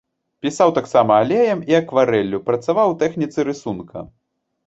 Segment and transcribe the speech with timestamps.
[0.43, 4.07] Пісаў таксама алеем і акварэллю, працаваў у тэхніцы рысунка.